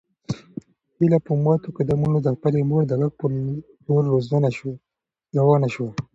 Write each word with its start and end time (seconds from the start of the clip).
هیله 0.97 1.19
په 1.27 1.31
ماتو 1.43 1.69
قدمونو 1.77 2.17
د 2.25 2.27
خپلې 2.35 2.59
مور 2.69 2.83
د 2.87 2.93
غږ 2.99 3.13
په 3.19 3.27
لور 3.87 4.03
روانه 5.39 5.69
شوه. 5.75 5.89